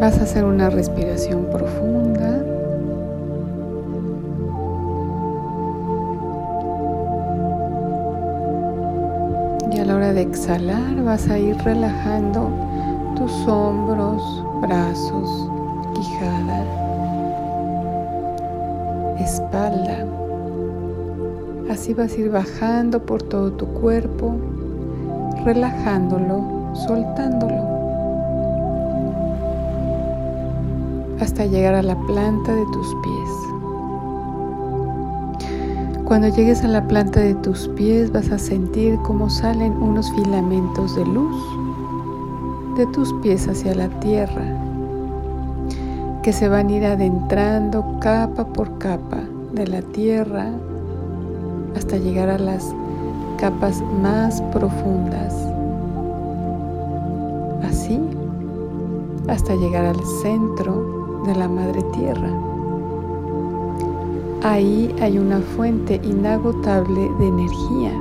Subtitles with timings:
[0.00, 2.40] Vas a hacer una respiración profunda.
[9.72, 12.48] Y a la hora de exhalar vas a ir relajando
[13.16, 15.50] tus hombros, brazos,
[15.96, 16.64] quijada,
[19.18, 20.06] espalda.
[21.72, 24.36] Así vas a ir bajando por todo tu cuerpo,
[25.44, 27.67] relajándolo, soltándolo.
[31.20, 33.48] Hasta llegar a la planta de tus pies.
[36.04, 40.96] Cuando llegues a la planta de tus pies vas a sentir cómo salen unos filamentos
[40.96, 41.36] de luz
[42.78, 44.44] de tus pies hacia la tierra,
[46.22, 49.18] que se van a ir adentrando capa por capa
[49.52, 50.46] de la tierra
[51.76, 52.74] hasta llegar a las
[53.38, 55.34] capas más profundas.
[57.62, 58.00] Así,
[59.28, 62.30] hasta llegar al centro de la Madre Tierra.
[64.42, 67.92] Ahí hay una fuente inagotable de energía.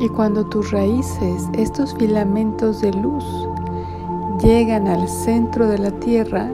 [0.00, 3.24] Y cuando tus raíces, estos filamentos de luz,
[4.42, 6.50] llegan al centro de la Tierra,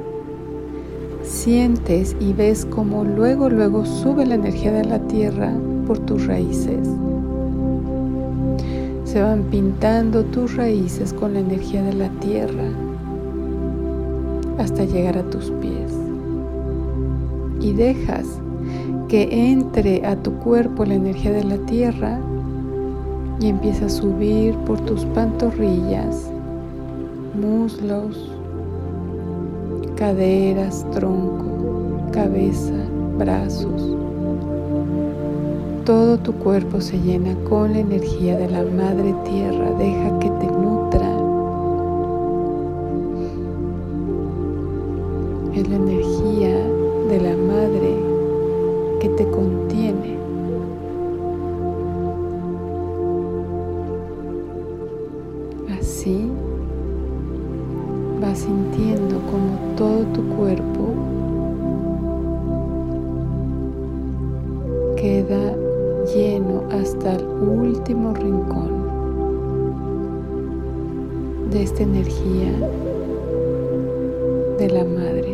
[1.23, 5.53] sientes y ves como luego, luego sube la energía de la Tierra
[5.87, 6.89] por tus raíces.
[9.05, 12.86] Se van pintando tus raíces con la energía de la Tierra
[14.59, 15.93] hasta llegar a tus pies.
[17.61, 18.27] Y dejas
[19.09, 22.19] que entre a tu cuerpo la energía de la tierra
[23.41, 26.31] y empieza a subir por tus pantorrillas,
[27.41, 28.33] muslos,
[29.97, 32.73] caderas, tronco, cabeza,
[33.19, 33.97] brazos.
[35.85, 39.71] Todo tu cuerpo se llena con la energía de la madre tierra.
[39.79, 40.47] Deja que te
[45.57, 46.55] es la energía
[47.09, 47.97] de la madre
[49.01, 50.19] que te contiene.
[55.81, 56.31] Así
[58.21, 60.93] vas sintiendo como todo tu cuerpo
[64.97, 65.57] queda
[66.15, 68.77] lleno hasta el último rincón
[71.51, 72.53] de esta energía
[74.59, 75.26] de la madre.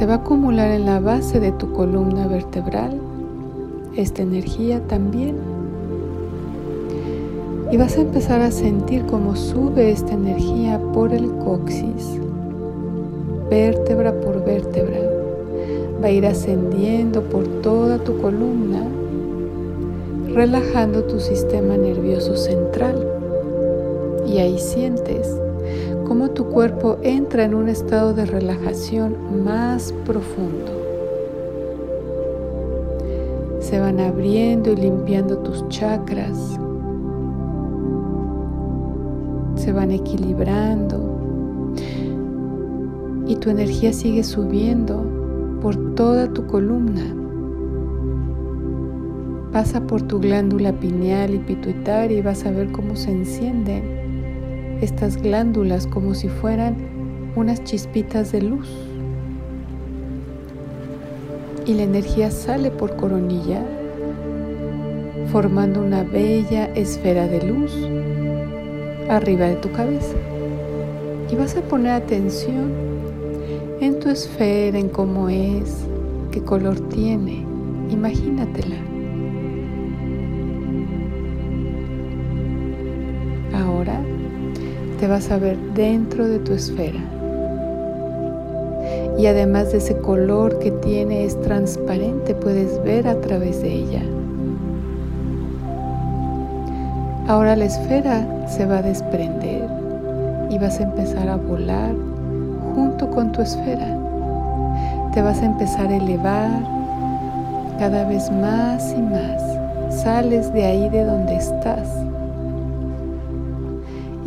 [0.00, 2.98] Se va a acumular en la base de tu columna vertebral
[3.94, 5.36] esta energía también.
[7.70, 12.18] Y vas a empezar a sentir cómo sube esta energía por el coxis,
[13.50, 15.00] vértebra por vértebra.
[16.02, 18.82] Va a ir ascendiendo por toda tu columna,
[20.32, 23.06] relajando tu sistema nervioso central.
[24.26, 25.30] Y ahí sientes
[26.10, 30.72] cómo tu cuerpo entra en un estado de relajación más profundo.
[33.60, 36.58] Se van abriendo y limpiando tus chakras.
[39.54, 40.98] Se van equilibrando.
[43.28, 45.04] Y tu energía sigue subiendo
[45.62, 47.04] por toda tu columna.
[49.52, 53.99] Pasa por tu glándula pineal y pituitaria y vas a ver cómo se encienden
[54.80, 56.76] estas glándulas como si fueran
[57.36, 58.68] unas chispitas de luz.
[61.66, 63.62] Y la energía sale por coronilla,
[65.30, 67.72] formando una bella esfera de luz
[69.08, 70.16] arriba de tu cabeza.
[71.30, 72.72] Y vas a poner atención
[73.80, 75.84] en tu esfera, en cómo es,
[76.30, 77.44] qué color tiene.
[77.90, 78.89] Imagínatela.
[85.10, 87.00] Vas a ver dentro de tu esfera.
[89.18, 94.02] Y además de ese color que tiene es transparente, puedes ver a través de ella.
[97.26, 99.68] Ahora la esfera se va a desprender
[100.48, 101.92] y vas a empezar a volar
[102.74, 103.98] junto con tu esfera.
[105.12, 106.62] Te vas a empezar a elevar
[107.80, 109.42] cada vez más y más.
[110.02, 112.09] Sales de ahí de donde estás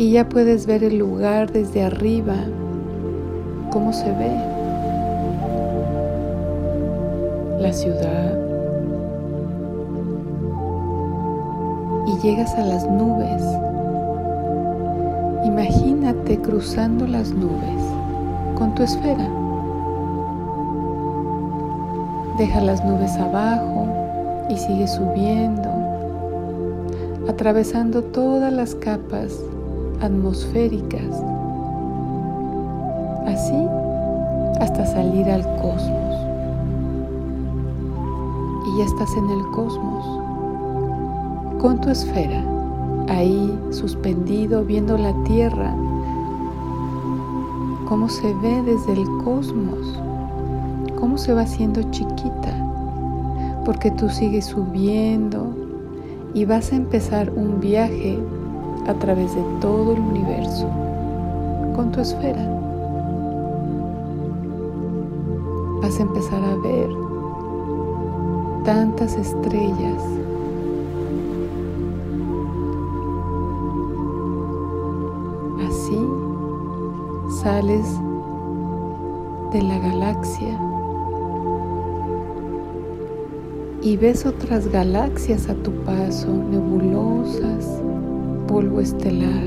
[0.04, 2.36] y ya puedes ver el lugar desde arriba,
[3.72, 4.36] cómo se ve
[7.62, 8.38] la ciudad.
[12.06, 13.42] Y llegas a las nubes.
[15.46, 17.82] Imagínate cruzando las nubes
[18.56, 19.30] con tu esfera.
[22.38, 23.88] Deja las nubes abajo
[24.50, 25.70] y sigue subiendo,
[27.30, 29.32] atravesando todas las capas
[30.04, 31.24] atmosféricas,
[33.26, 33.68] así
[34.60, 36.16] hasta salir al cosmos.
[38.68, 40.06] Y ya estás en el cosmos,
[41.62, 42.44] con tu esfera,
[43.08, 45.74] ahí suspendido viendo la Tierra,
[47.88, 50.00] cómo se ve desde el cosmos,
[51.00, 55.48] cómo se va haciendo chiquita, porque tú sigues subiendo.
[56.36, 58.18] Y vas a empezar un viaje
[58.88, 60.68] a través de todo el universo
[61.76, 62.44] con tu esfera.
[65.82, 66.90] Vas a empezar a ver
[68.64, 70.04] tantas estrellas.
[75.68, 76.00] Así
[77.42, 77.86] sales
[79.52, 80.60] de la galaxia
[83.84, 87.82] y ves otras galaxias a tu paso, nebulosas,
[88.48, 89.44] polvo estelar.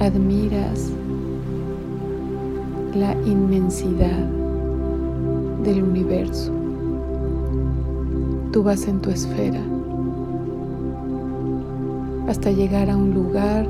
[0.00, 0.90] Admiras
[2.94, 4.28] la inmensidad
[5.64, 6.52] del universo.
[8.52, 9.60] Tú vas en tu esfera
[12.28, 13.66] hasta llegar a un lugar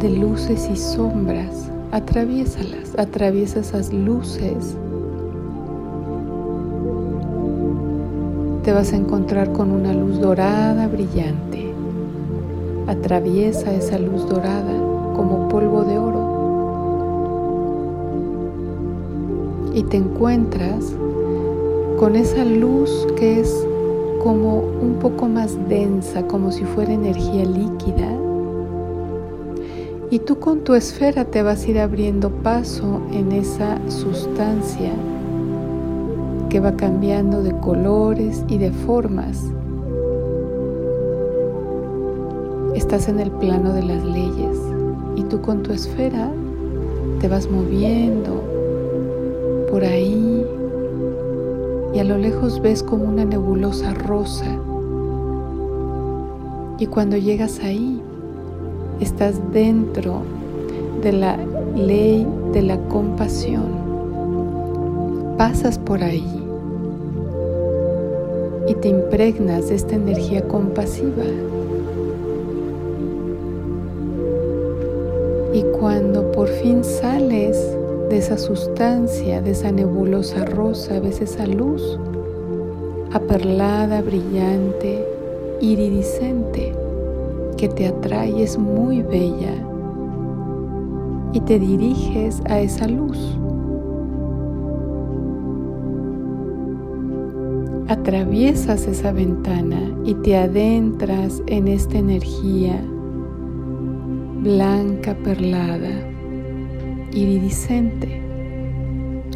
[0.00, 1.70] de luces y sombras.
[1.92, 4.76] Atraviésalas, atraviesa esas luces
[8.62, 11.72] te vas a encontrar con una luz dorada brillante.
[12.86, 14.72] Atraviesa esa luz dorada
[15.16, 16.20] como polvo de oro.
[19.74, 20.92] Y te encuentras
[21.98, 23.66] con esa luz que es
[24.22, 28.12] como un poco más densa, como si fuera energía líquida.
[30.10, 34.90] Y tú con tu esfera te vas a ir abriendo paso en esa sustancia
[36.50, 39.40] que va cambiando de colores y de formas.
[42.74, 44.58] Estás en el plano de las leyes
[45.14, 46.28] y tú con tu esfera
[47.20, 48.42] te vas moviendo
[49.70, 50.44] por ahí
[51.94, 54.46] y a lo lejos ves como una nebulosa rosa.
[56.78, 58.02] Y cuando llegas ahí,
[58.98, 60.22] estás dentro
[61.00, 61.36] de la
[61.76, 63.78] ley de la compasión.
[65.36, 66.39] Pasas por ahí
[68.70, 71.24] y te impregnas de esta energía compasiva.
[75.52, 77.58] Y cuando por fin sales
[78.08, 81.98] de esa sustancia, de esa nebulosa rosa, ves esa luz
[83.12, 85.04] aperlada, brillante,
[85.60, 86.72] iridiscente,
[87.56, 89.52] que te atrae, es muy bella,
[91.32, 93.39] y te diriges a esa luz.
[97.90, 102.80] Atraviesas esa ventana y te adentras en esta energía
[104.44, 105.90] blanca, perlada,
[107.12, 108.22] iridiscente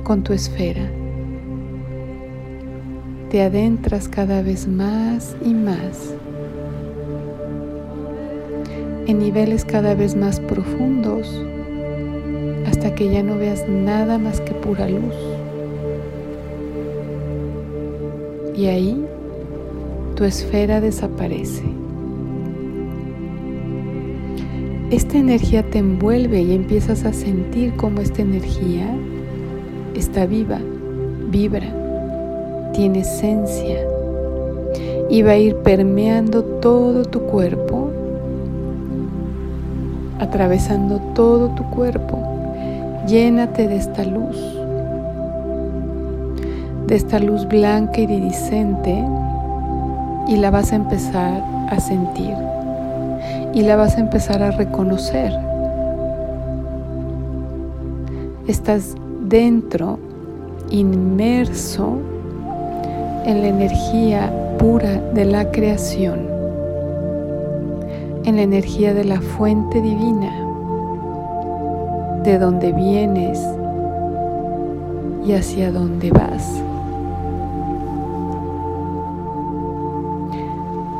[0.05, 0.88] con tu esfera.
[3.28, 6.14] Te adentras cada vez más y más
[9.09, 11.45] en niveles cada vez más profundos
[12.69, 15.34] hasta que ya no veas nada más que pura luz.
[18.56, 19.04] Y ahí
[20.14, 21.64] tu esfera desaparece.
[24.90, 28.87] Esta energía te envuelve y empiezas a sentir cómo esta energía
[29.94, 30.61] está viva,
[31.30, 31.66] vibra,
[32.73, 33.80] tiene esencia
[35.11, 37.90] y va a ir permeando todo tu cuerpo,
[40.20, 42.23] atravesando todo tu cuerpo.
[43.08, 44.53] Llénate de esta luz
[46.87, 49.05] de esta luz blanca y iridiscente
[50.29, 52.35] y la vas a empezar a sentir
[53.55, 55.33] y la vas a empezar a reconocer.
[58.47, 59.99] Estás dentro,
[60.71, 61.99] inmerso
[63.25, 66.29] en la energía pura de la creación,
[68.25, 70.33] en la energía de la fuente divina,
[72.23, 73.41] de donde vienes
[75.26, 76.63] y hacia dónde vas.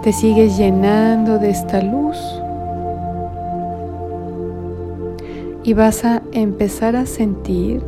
[0.05, 2.19] Te sigues llenando de esta luz
[5.63, 7.83] y vas a empezar a sentir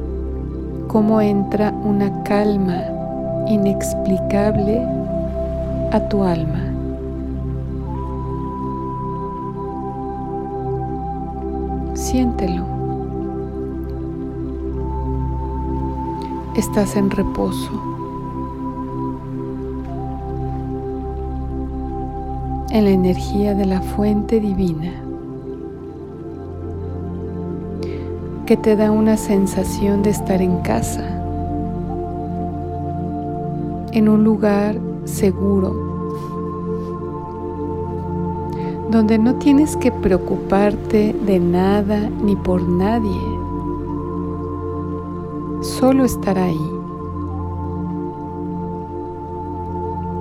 [0.89, 2.85] cómo entra una calma
[3.49, 4.81] inexplicable
[5.93, 6.73] a tu alma.
[11.93, 12.65] Siéntelo.
[16.57, 17.96] Estás en reposo.
[22.77, 24.93] En la energía de la fuente divina
[28.45, 31.03] que te da una sensación de estar en casa,
[33.93, 35.75] en un lugar seguro,
[38.91, 43.23] donde no tienes que preocuparte de nada ni por nadie,
[45.63, 46.71] solo estar ahí,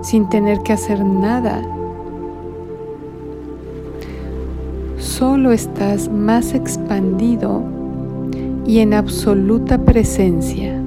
[0.01, 1.62] sin tener que hacer nada.
[5.17, 7.63] Solo estás más expandido
[8.67, 10.77] y en absoluta presencia.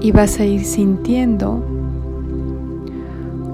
[0.00, 1.62] Y vas a ir sintiendo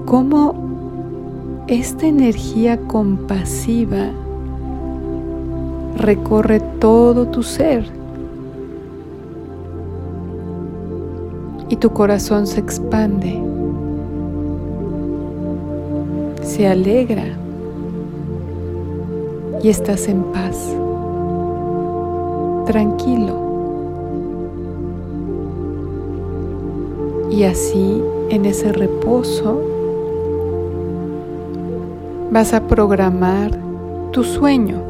[0.07, 4.09] cómo esta energía compasiva
[5.97, 7.85] recorre todo tu ser
[11.69, 13.50] y tu corazón se expande
[16.61, 17.23] se alegra
[19.63, 20.77] y estás en paz,
[22.67, 23.33] tranquilo.
[27.31, 29.59] Y así, en ese reposo,
[32.29, 33.57] vas a programar
[34.11, 34.83] tu sueño.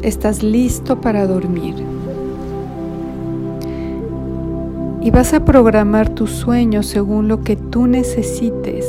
[0.00, 1.74] Estás listo para dormir.
[5.06, 8.84] Y vas a programar tu sueño según lo que tú necesites.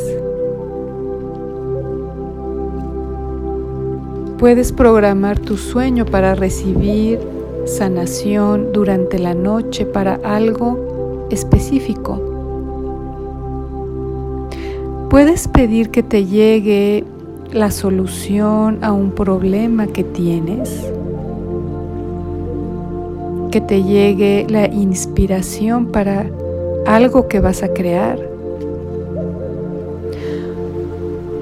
[4.39, 7.19] Puedes programar tu sueño para recibir
[7.65, 12.19] sanación durante la noche para algo específico.
[15.11, 17.03] Puedes pedir que te llegue
[17.51, 20.91] la solución a un problema que tienes
[23.51, 25.06] que te llegue la inspiración
[25.91, 26.29] para
[26.85, 28.19] algo que vas a crear.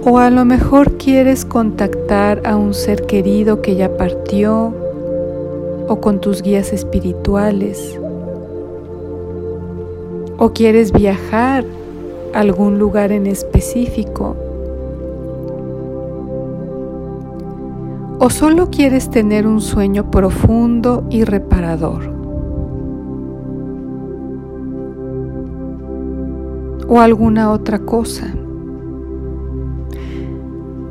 [0.06, 4.74] O a lo mejor quieres contactar a un ser querido que ya partió
[5.90, 8.00] o con tus guías espirituales.
[10.38, 11.66] O quieres viajar
[12.34, 14.38] a algún lugar en específico
[18.20, 22.15] o solo quieres tener un sueño profundo y reparador.
[26.88, 28.34] O alguna otra cosa.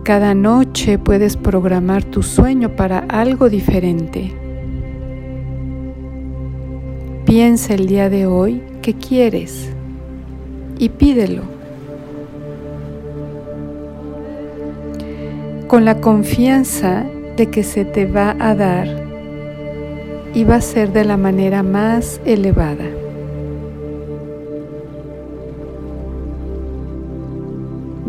[0.05, 4.35] Cada noche puedes programar tu sueño para algo diferente.
[7.25, 9.73] Piensa el día de hoy qué quieres
[10.79, 11.43] y pídelo.
[15.69, 18.87] Con la confianza de que se te va a dar
[20.35, 22.85] y va a ser de la manera más elevada.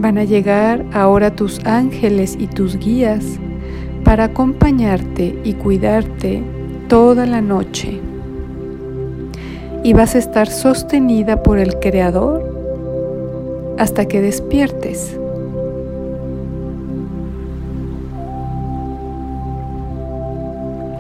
[0.06, 3.26] Van a llegar ahora tus ángeles y tus guías
[4.04, 6.44] para acompañarte y cuidarte
[6.88, 8.00] toda la noche.
[9.84, 15.18] Y vas a estar sostenida por el Creador hasta que despiertes.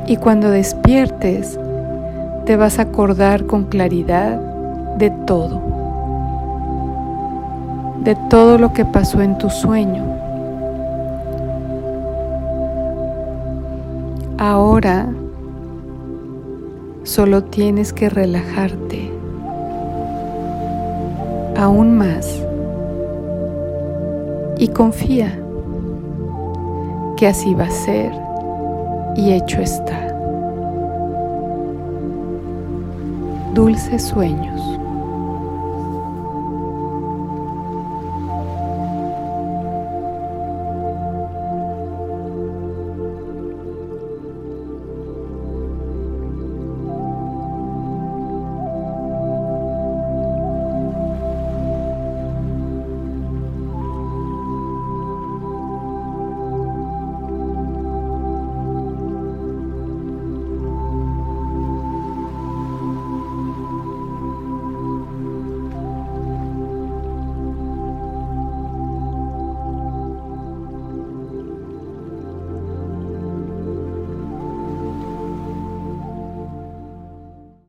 [0.07, 1.59] Y cuando despiertes,
[2.47, 4.39] te vas a acordar con claridad
[4.97, 5.61] de todo,
[8.05, 10.03] de todo lo que pasó en tu sueño.
[14.37, 15.07] Ahora
[17.01, 19.11] solo tienes que relajarte
[21.57, 22.43] aún más
[24.59, 25.39] y confía
[27.17, 28.11] que así va a ser
[29.15, 30.15] y hecho está.
[33.55, 34.84] Dulces sueños.